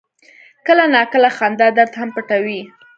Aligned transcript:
کله 0.65 0.85
ناکله 0.95 1.29
خندا 1.37 1.67
درد 1.77 1.91
هم 1.99 2.09
پټوي. 2.15 2.61